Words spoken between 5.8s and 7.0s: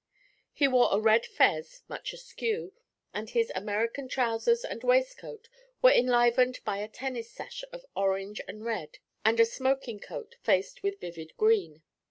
were enlivened by a